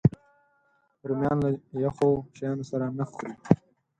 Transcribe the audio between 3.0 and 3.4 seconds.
خوري